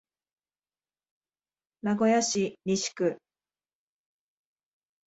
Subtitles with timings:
[1.83, 3.19] 名古屋市西区